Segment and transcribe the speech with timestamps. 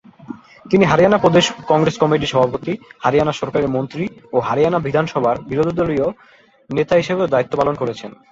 [0.65, 6.07] তিনি হরিয়ানা প্রদেশ কংগ্রেস কমিটির সভাপতি, হরিয়ানা সরকারের মন্ত্রী ও হরিয়ানা বিধানসভার বিরোধীদলীয়
[6.69, 8.11] নেতা হিসেবেও দায়িত্ব পালন করেছেন।